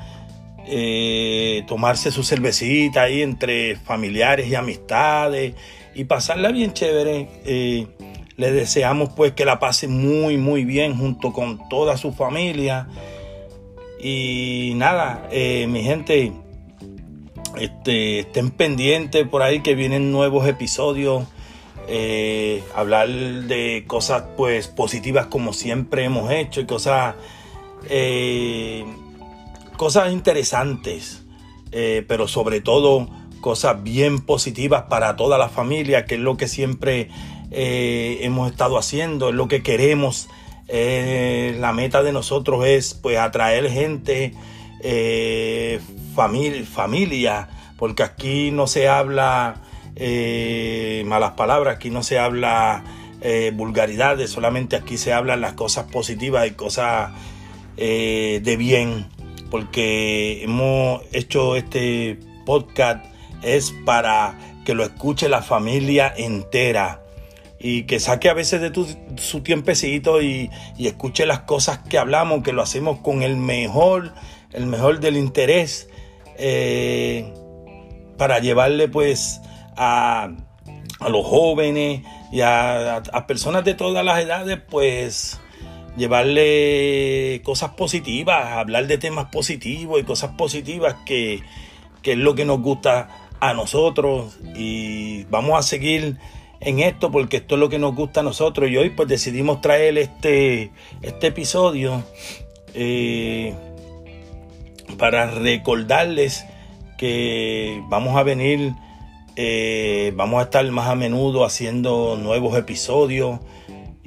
eh, 0.69 1.63
tomarse 1.65 2.11
su 2.11 2.23
cervecita 2.23 3.03
ahí 3.03 3.21
entre 3.21 3.77
familiares 3.77 4.47
y 4.47 4.55
amistades 4.55 5.53
y 5.95 6.03
pasarla 6.03 6.51
bien 6.51 6.73
chévere. 6.73 7.29
Eh, 7.45 7.87
le 8.35 8.51
deseamos 8.51 9.09
pues 9.15 9.31
que 9.31 9.45
la 9.45 9.59
pase 9.59 9.87
muy 9.87 10.37
muy 10.37 10.65
bien 10.65 10.97
junto 10.97 11.31
con 11.31 11.69
toda 11.69 11.95
su 11.95 12.11
familia. 12.11 12.87
Y 14.01 14.73
nada, 14.75 15.27
eh, 15.31 15.67
mi 15.67 15.83
gente, 15.83 16.33
este, 17.59 18.19
estén 18.19 18.51
pendientes 18.51 19.27
por 19.27 19.41
ahí 19.43 19.61
que 19.61 19.73
vienen 19.73 20.11
nuevos 20.11 20.47
episodios. 20.47 21.23
hablar 22.75 23.07
de 23.07 23.85
cosas 23.87 24.23
pues 24.35 24.67
positivas 24.67 25.27
como 25.27 25.53
siempre 25.53 26.03
hemos 26.03 26.29
hecho 26.29 26.59
y 26.59 26.65
cosas 26.65 27.15
cosas 29.77 30.11
interesantes, 30.11 31.23
eh, 31.71 32.03
pero 32.07 32.27
sobre 32.27 32.59
todo 32.59 33.07
cosas 33.39 33.81
bien 33.83 34.19
positivas 34.19 34.83
para 34.89 35.15
toda 35.15 35.37
la 35.37 35.47
familia, 35.47 36.05
que 36.05 36.15
es 36.15 36.21
lo 36.21 36.35
que 36.35 36.47
siempre 36.47 37.09
eh, 37.51 38.17
hemos 38.21 38.51
estado 38.51 38.77
haciendo, 38.77 39.29
es 39.29 39.35
lo 39.35 39.47
que 39.47 39.63
queremos. 39.63 40.27
Eh, 40.67 41.55
la 41.59 41.71
meta 41.71 42.03
de 42.03 42.11
nosotros 42.11 42.65
es 42.65 42.93
pues 42.93 43.17
atraer 43.17 43.69
gente, 43.71 44.33
familia, 46.65 47.49
porque 47.77 48.03
aquí 48.03 48.51
no 48.51 48.67
se 48.67 48.89
habla 48.89 49.61
malas 51.05 51.31
palabras, 51.31 51.77
aquí 51.77 51.89
no 51.89 52.03
se 52.03 52.19
habla 52.19 52.83
vulgaridades, 53.53 54.29
solamente 54.29 54.75
aquí 54.75 54.97
se 54.97 55.13
hablan 55.13 55.41
las 55.41 55.53
cosas 55.53 55.85
positivas 55.91 56.47
y 56.47 56.51
cosas 56.51 57.11
de 57.77 58.55
bien 58.57 59.16
porque 59.49 60.43
hemos 60.43 61.01
hecho 61.11 61.55
este 61.55 62.19
podcast 62.45 63.05
es 63.41 63.73
para 63.85 64.37
que 64.65 64.73
lo 64.73 64.83
escuche 64.83 65.29
la 65.29 65.41
familia 65.41 66.13
entera 66.15 67.01
y 67.59 67.83
que 67.83 67.99
saque 67.99 68.29
a 68.29 68.33
veces 68.33 68.61
de 68.61 68.71
su 69.17 69.41
tiempecito 69.41 70.21
y, 70.21 70.49
escuche 70.77 71.25
las 71.25 71.39
cosas 71.39 71.79
que 71.79 71.97
hablamos, 71.97 72.43
que 72.43 72.53
lo 72.53 72.61
hacemos 72.61 72.99
con 72.99 73.23
el 73.23 73.37
mejor, 73.37 74.13
el 74.53 74.67
mejor 74.67 74.99
del 74.99 75.17
interés, 75.17 75.89
eh, 76.37 77.33
para 78.17 78.39
llevarle 78.39 78.87
pues 78.87 79.41
a, 79.75 80.29
los 81.09 81.25
jóvenes 81.25 82.01
y 82.31 82.41
a, 82.41 82.97
a, 82.97 83.27
personas 83.27 83.63
de 83.63 83.73
todas 83.73 84.03
las 84.03 84.19
edades 84.19 84.59
pues 84.69 85.39
llevarle 85.97 87.41
cosas 87.43 87.71
positivas, 87.71 88.53
hablar 88.53 88.87
de 88.87 88.97
temas 88.97 89.25
positivos 89.31 89.99
y 89.99 90.03
cosas 90.03 90.31
positivas 90.37 90.95
que, 91.05 91.41
es 92.03 92.17
lo 92.17 92.35
que 92.35 92.45
nos 92.45 92.61
gusta 92.61 93.09
a 93.41 93.53
nosotros. 93.53 94.37
Y 94.55 95.23
vamos 95.25 95.59
a 95.59 95.63
seguir 95.63 96.17
en 96.61 96.79
esto 96.79 97.11
porque 97.11 97.37
esto 97.37 97.55
es 97.55 97.59
lo 97.59 97.67
que 97.67 97.79
nos 97.79 97.95
gusta 97.95 98.21
a 98.21 98.23
nosotros. 98.23 98.69
Y 98.69 98.77
hoy 98.77 98.91
pues 98.91 99.09
decidimos 99.09 99.59
traer 99.59 99.97
este, 99.97 100.71
este 101.01 101.27
episodio 101.27 102.03
eh, 102.73 103.53
para 104.97 105.29
recordarles 105.31 106.45
que 106.97 107.83
vamos 107.89 108.15
a 108.15 108.23
venir, 108.23 108.73
eh, 109.35 110.13
vamos 110.15 110.39
a 110.39 110.43
estar 110.43 110.65
más 110.71 110.87
a 110.87 110.95
menudo 110.95 111.43
haciendo 111.43 112.17
nuevos 112.17 112.57
episodios 112.57 113.39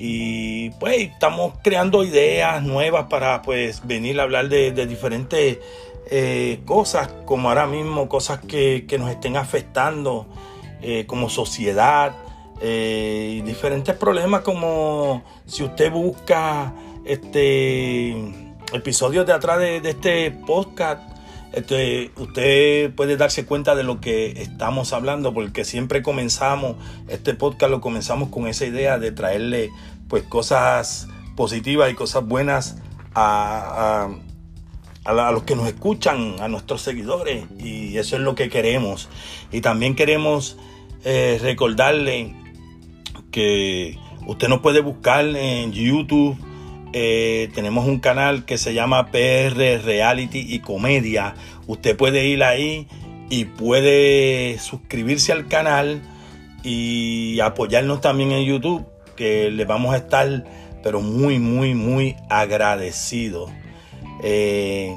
y 0.03 0.71
pues 0.71 0.97
estamos 1.13 1.53
creando 1.63 2.03
ideas 2.03 2.63
nuevas 2.63 3.09
para 3.11 3.43
pues 3.43 3.87
venir 3.87 4.19
a 4.19 4.23
hablar 4.23 4.49
de, 4.49 4.73
diferentes 4.87 5.59
eh, 6.11 6.61
cosas, 6.65 7.11
como 7.27 7.51
ahora 7.51 7.67
mismo 7.67 8.09
cosas 8.09 8.41
que, 8.41 8.87
nos 8.99 9.11
estén 9.11 9.37
afectando 9.37 10.27
eh, 10.81 11.05
como 11.07 11.29
sociedad, 11.29 12.15
y 12.63 13.41
diferentes 13.41 13.95
problemas 13.95 14.43
como 14.43 15.23
si 15.47 15.63
usted 15.63 15.91
busca 15.91 16.75
este 17.07 18.11
episodios 18.73 19.27
de 19.27 19.33
atrás 19.33 19.59
de, 19.59 19.81
este 19.85 20.31
podcast, 20.31 21.03
usted 22.17 22.95
puede 22.95 23.17
darse 23.17 23.45
cuenta 23.45 23.75
de 23.75 23.83
lo 23.83 24.01
que 24.01 24.43
estamos 24.43 24.93
hablando, 24.93 25.35
porque 25.35 25.65
siempre 25.65 26.03
comenzamos, 26.03 26.77
este 27.09 27.35
podcast 27.35 27.71
lo 27.71 27.81
comenzamos 27.81 28.29
con 28.29 28.47
esa 28.47 28.67
idea 28.67 28.99
de 28.99 29.13
traerle 29.13 29.71
pues 30.09 30.23
cosas 30.25 31.09
positivas 31.37 31.91
y 31.91 31.95
cosas 31.95 32.25
buenas 32.27 32.79
a, 33.15 34.09
a, 35.05 35.33
los 35.33 35.43
que 35.43 35.57
nos 35.57 35.67
escuchan, 35.67 36.37
a 36.41 36.49
nuestros 36.49 36.83
seguidores, 36.83 37.45
y 37.59 37.97
eso 37.97 38.17
es 38.17 38.23
lo 38.23 38.35
que 38.35 38.49
queremos. 38.49 39.09
Y 39.51 39.61
también 39.61 39.97
queremos 39.97 40.57
eh, 41.05 41.39
recordarle 41.43 42.35
que 43.31 43.99
usted 44.27 44.49
nos 44.49 44.61
puede 44.61 44.81
buscar 44.81 45.25
en 45.25 45.73
YouTube 45.73 46.37
eh, 46.93 47.51
tenemos 47.55 47.87
un 47.87 48.01
canal 48.01 48.45
que 48.45 48.59
se 48.59 48.75
llama 48.75 49.11
PR 49.11 49.81
Reality 49.85 50.45
y 50.49 50.59
Comedia. 50.59 51.35
Usted 51.67 51.97
puede 51.97 52.27
ir 52.27 52.43
ahí 52.43 52.89
y 53.29 53.45
puede 53.45 54.59
suscribirse 54.59 55.33
al 55.33 55.47
canal 55.47 56.03
y 56.65 57.39
apoyarnos 57.41 58.01
también 58.01 58.33
en 58.33 58.45
YouTube, 58.45 58.85
que 59.17 59.51
le 59.51 59.65
vamos 59.65 59.95
a 59.95 59.99
estar, 59.99 60.45
pero 60.83 61.01
muy, 61.01 61.39
muy, 61.39 61.75
muy 61.75 62.17
agradecidos. 62.29 63.51
Eh, 64.23 64.97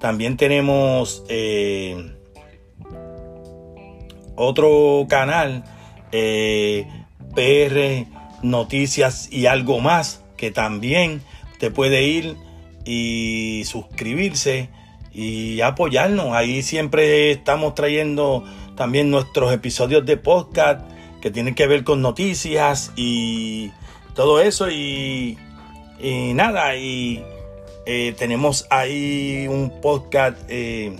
también 0.00 0.36
tenemos 0.36 1.24
eh, 1.28 2.14
otro 4.34 5.06
canal, 5.08 5.64
PR 6.10 8.06
Noticias 8.42 9.32
y 9.32 9.46
algo 9.46 9.80
más 9.80 10.24
que 10.38 10.50
también 10.50 11.20
te 11.58 11.70
puede 11.70 12.04
ir 12.04 12.36
y 12.86 13.64
suscribirse 13.66 14.70
y 15.12 15.60
apoyarnos. 15.60 16.32
Ahí 16.32 16.62
siempre 16.62 17.30
estamos 17.32 17.74
trayendo 17.74 18.44
también 18.76 19.10
nuestros 19.10 19.52
episodios 19.52 20.06
de 20.06 20.16
podcast 20.16 20.80
que 21.20 21.30
tienen 21.30 21.54
que 21.54 21.66
ver 21.66 21.84
con 21.84 22.00
noticias 22.00 22.92
y 22.96 23.72
todo 24.14 24.40
eso. 24.40 24.70
Y, 24.70 25.36
nada, 26.34 26.76
y 26.76 27.22
eh, 27.84 28.14
tenemos 28.16 28.66
ahí 28.70 29.46
un 29.48 29.80
podcast, 29.80 30.38
eh, 30.48 30.94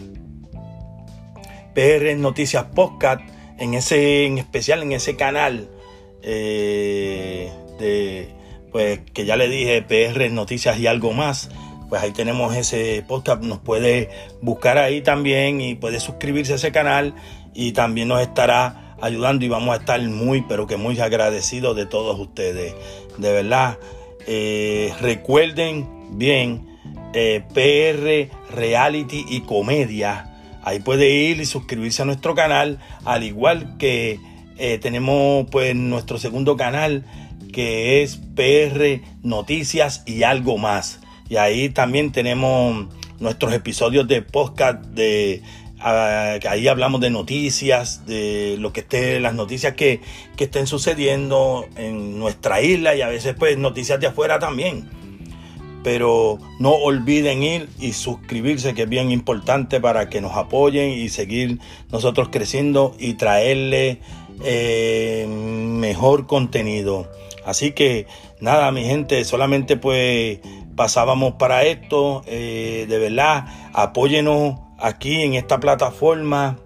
PR 1.75 2.17
Noticias 2.17 2.65
Podcast, 2.75 3.23
en 3.59 3.75
ese, 3.75 4.27
en 4.27 4.39
especial 4.39 4.83
en 4.83 4.93
ese 4.93 5.17
canal 5.17 5.69
eh, 6.23 7.53
de 7.79 8.38
pues 8.73 9.01
que 9.13 9.25
ya 9.25 9.37
le 9.37 9.49
dije, 9.49 9.83
PR 9.83 10.31
Noticias 10.31 10.79
y 10.79 10.87
algo 10.87 11.13
más. 11.13 11.51
Pues 11.89 12.03
ahí 12.03 12.13
tenemos 12.13 12.55
ese 12.55 13.03
podcast, 13.07 13.43
nos 13.43 13.59
puede 13.59 14.11
buscar 14.43 14.77
ahí 14.77 15.01
también 15.01 15.61
y 15.61 15.75
puede 15.75 16.01
suscribirse 16.01 16.53
a 16.53 16.57
ese 16.57 16.71
canal 16.71 17.15
y 17.55 17.73
también 17.73 18.09
nos 18.09 18.21
estará 18.21 18.97
ayudando 19.01 19.45
y 19.45 19.49
vamos 19.49 19.75
a 19.75 19.81
estar 19.81 20.01
muy, 20.03 20.43
pero 20.43 20.67
que 20.67 20.77
muy 20.77 21.01
agradecidos 21.01 21.77
de 21.77 21.87
todos 21.87 22.19
ustedes. 22.19 22.75
De 23.17 23.33
verdad, 23.33 23.79
eh, 24.27 24.93
recuerden 25.01 25.89
bien, 26.19 26.67
eh, 27.15 27.43
PR 27.55 28.55
Reality 28.55 29.25
y 29.29 29.41
Comedia. 29.41 30.25
Ahí 30.63 30.81
puede 30.81 31.11
ir 31.11 31.41
y 31.41 31.47
suscribirse 31.47 32.03
a 32.03 32.05
nuestro 32.05 32.35
canal, 32.35 32.79
al 33.05 33.25
igual 33.25 33.79
que 33.79 34.21
eh, 34.59 34.79
tenemos 34.79 35.47
pues 35.51 35.75
nuestro 35.75 36.19
segundo 36.19 36.57
canal 36.57 37.05
que 37.53 38.03
es 38.03 38.17
PR 38.35 39.01
Noticias 39.23 40.03
y 40.07 40.23
algo 40.23 40.59
más. 40.59 41.01
Y 41.29 41.37
ahí 41.37 41.69
también 41.69 42.13
tenemos 42.13 42.87
nuestros 43.21 43.53
episodios 43.53 44.07
de 44.09 44.23
podcast 44.23 44.85
de 44.87 45.43
ah, 45.81 46.39
ahí 46.49 46.69
hablamos 46.69 47.01
de 47.01 47.11
noticias, 47.11 48.07
de 48.07 48.57
lo 48.59 48.73
que 48.73 48.81
esté, 48.81 49.21
las 49.21 49.35
noticias 49.35 49.75
que, 49.75 50.01
que, 50.37 50.45
estén 50.45 50.67
sucediendo 50.67 51.67
en 51.77 52.19
nuestra 52.19 52.63
isla 52.63 52.95
y 52.95 53.03
a 53.03 53.09
veces 53.09 53.35
pues 53.39 53.59
noticias 53.59 54.01
de 54.01 54.07
afuera 54.07 54.39
también. 54.39 54.89
Pero 55.85 56.39
no 56.59 56.73
olviden 56.73 57.43
ir 57.43 57.69
y 57.79 57.93
suscribirse 57.93 58.75
que 58.75 58.83
es 58.83 58.89
bien 58.89 59.11
importante 59.11 59.81
para 59.81 60.09
que 60.09 60.21
nos 60.21 60.37
apoyen 60.37 60.91
y 60.91 61.09
seguir 61.09 61.61
nosotros 61.91 62.29
creciendo 62.31 62.95
y 62.99 63.15
traerle 63.15 64.01
eh, 64.45 65.27
mejor 65.29 66.27
contenido. 66.27 67.09
Así 67.49 67.73
que 67.73 68.07
nada, 68.41 68.71
mi 68.73 68.85
gente, 68.85 69.25
solamente 69.25 69.79
pues 69.79 70.39
pasábamos 70.77 71.37
para 71.37 71.65
esto. 71.65 72.23
Eh, 72.27 72.85
de 72.87 72.99
verdad, 72.99 73.47
apóyenos 73.73 74.61
aquí 74.79 75.23
en 75.23 75.33
esta 75.33 75.59
plataforma. 75.59 76.59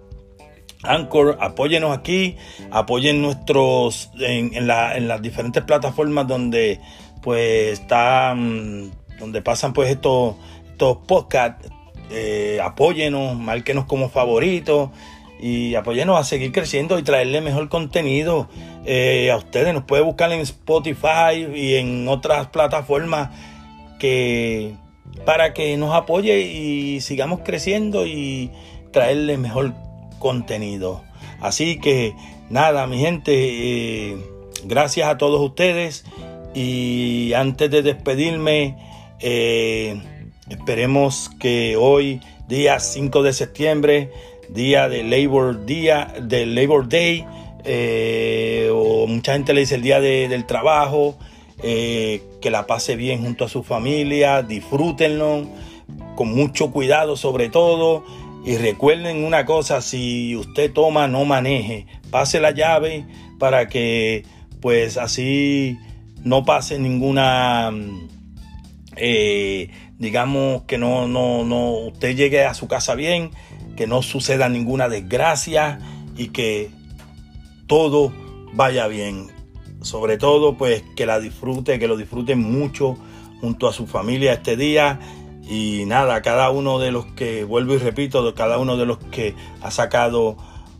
Anchor, 0.83 1.37
apóyenos 1.39 1.97
aquí, 1.97 2.35
apoyen 2.69 3.21
nuestros 3.21 4.11
en, 4.19 4.67
las 4.67 5.21
diferentes 5.21 5.63
plataformas 5.63 6.27
donde 6.27 6.81
pues 7.21 7.79
están, 7.79 8.91
donde 9.17 9.41
pasan 9.41 9.71
pues 9.71 9.89
estos, 9.89 10.35
estos 10.69 10.97
podcasts, 11.07 11.69
eh, 12.11 12.59
apóyenos, 12.61 13.37
márquenos 13.37 13.85
como 13.85 14.09
favoritos 14.09 14.89
y 15.43 15.75
apóyenos 15.75 16.17
a 16.17 16.23
seguir 16.23 16.53
creciendo 16.53 16.97
y 16.97 17.03
traerle 17.03 17.41
mejor 17.41 17.67
contenido 17.67 18.47
eh, 18.85 19.29
a 19.29 19.35
ustedes. 19.35 19.73
Nos 19.73 19.83
puede 19.83 20.01
buscar 20.01 20.31
en 20.31 20.39
Spotify 20.39 21.45
y 21.53 21.75
en 21.75 22.07
otras 22.07 22.47
plataformas 22.47 23.29
que 23.99 24.75
para 25.25 25.53
que 25.53 25.75
nos 25.75 25.93
apoye 25.93 26.39
y 26.39 27.01
sigamos 27.01 27.41
creciendo 27.43 28.07
y 28.07 28.51
traerle 28.91 29.37
mejor 29.37 29.73
contenido. 30.17 31.03
Así 31.41 31.77
que 31.77 32.15
nada, 32.49 32.87
mi 32.87 32.99
gente, 32.99 33.33
eh, 33.33 34.17
gracias 34.63 35.09
a 35.09 35.17
todos 35.17 35.41
ustedes 35.41 36.05
y 36.53 37.33
antes 37.33 37.69
de 37.69 37.81
despedirme, 37.81 38.77
eh, 39.19 40.01
esperemos 40.47 41.29
que 41.37 41.75
hoy, 41.75 42.21
día 42.47 42.79
5 42.79 43.23
de 43.23 43.33
septiembre, 43.33 44.09
día 44.49 44.89
de 44.89 45.03
Labor, 45.03 45.65
día 45.65 46.13
Labor 46.29 46.87
Day, 46.89 47.25
eh, 47.65 48.69
o 48.73 49.07
mucha 49.07 49.33
gente 49.33 49.53
le 49.53 49.61
dice 49.61 49.75
el 49.75 49.81
día 49.81 49.99
del 49.99 50.45
trabajo, 50.45 51.17
eh, 51.61 52.21
que 52.41 52.49
la 52.49 52.67
pase 52.67 52.95
bien 52.95 53.23
junto 53.23 53.45
a 53.45 53.49
su 53.49 53.63
familia, 53.63 54.41
disfrútenlo, 54.41 55.47
con 56.15 56.33
mucho 56.33 56.71
cuidado 56.71 57.15
sobre 57.15 57.49
todo. 57.49 58.03
Y 58.45 58.57
recuerden 58.57 59.23
una 59.23 59.45
cosa, 59.45 59.81
si 59.81 60.35
usted 60.35 60.73
toma, 60.73 61.07
no 61.07 61.23
maneje, 61.23 61.87
pase 62.11 62.41
la 62.41 62.51
llave 62.51 63.05
para 63.39 63.69
que 63.69 64.25
pues 64.59 64.97
así 64.97 65.77
no 66.23 66.43
pase 66.43 66.79
ninguna, 66.79 67.71
eh, 68.97 69.69
digamos 69.97 70.63
que 70.63 70.77
no, 70.77 71.07
no, 71.07 71.45
no, 71.45 71.71
usted 71.71 72.15
llegue 72.15 72.43
a 72.43 72.53
su 72.53 72.67
casa 72.67 72.95
bien 72.95 73.31
que 73.75 73.87
no 73.87 74.01
suceda 74.01 74.49
ninguna 74.49 74.89
desgracia 74.89 75.79
y 76.15 76.27
que 76.29 76.71
todo 77.67 78.13
vaya 78.53 78.87
bien. 78.87 79.31
Sobre 79.81 80.17
todo, 80.17 80.55
pues 80.55 80.83
que 80.95 81.05
la 81.05 81.19
disfrute, 81.19 81.79
que 81.79 81.87
lo 81.87 81.97
disfruten 81.97 82.39
mucho 82.39 82.97
junto 83.41 83.67
a 83.67 83.73
su 83.73 83.87
familia 83.87 84.33
este 84.33 84.55
día. 84.55 84.99
Y 85.49 85.83
nada, 85.85 86.21
cada 86.21 86.49
uno 86.51 86.79
de 86.79 86.91
los 86.91 87.05
que, 87.07 87.43
vuelvo 87.43 87.73
y 87.73 87.77
repito, 87.77 88.33
cada 88.33 88.57
uno 88.57 88.77
de 88.77 88.85
los 88.85 88.97
que 88.97 89.35
ha 89.61 89.71
sacado 89.71 90.37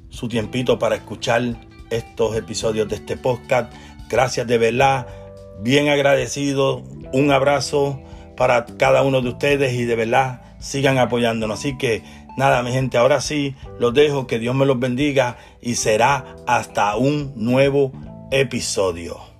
su 0.09 0.29
tiempito 0.29 0.79
para 0.79 0.95
escuchar 0.95 1.43
estos 1.89 2.35
episodios 2.35 2.87
de 2.87 2.95
este 2.95 3.17
podcast, 3.17 3.73
gracias 4.09 4.47
de 4.47 4.57
verdad, 4.57 5.07
bien 5.61 5.89
agradecido, 5.89 6.83
un 7.11 7.31
abrazo 7.31 7.99
para 8.37 8.65
cada 8.65 9.03
uno 9.03 9.21
de 9.21 9.29
ustedes 9.29 9.73
y 9.73 9.83
de 9.85 9.95
verdad 9.95 10.41
sigan 10.59 10.97
apoyándonos. 10.97 11.59
Así 11.59 11.77
que 11.77 12.03
Nada, 12.35 12.63
mi 12.63 12.71
gente, 12.71 12.97
ahora 12.97 13.21
sí 13.21 13.55
los 13.79 13.93
dejo, 13.93 14.25
que 14.25 14.39
Dios 14.39 14.55
me 14.55 14.65
los 14.65 14.79
bendiga 14.79 15.37
y 15.61 15.75
será 15.75 16.35
hasta 16.47 16.95
un 16.95 17.33
nuevo 17.35 17.91
episodio. 18.31 19.32